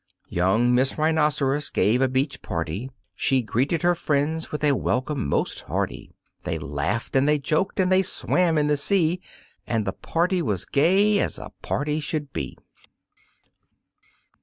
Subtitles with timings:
[0.29, 5.61] Young Miss Rhinoceros gave a beach party; She greeted her friends with a welcome most
[5.65, 6.11] hearty.
[6.43, 9.21] They laughed and they joked and they swam in the sea,
[9.67, 12.57] And the party was gay, as a party should be.